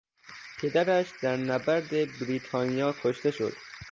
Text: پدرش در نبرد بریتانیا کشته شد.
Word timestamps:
پدرش 0.59 1.05
در 1.21 1.37
نبرد 1.37 1.89
بریتانیا 2.21 2.95
کشته 3.03 3.31
شد. 3.31 3.53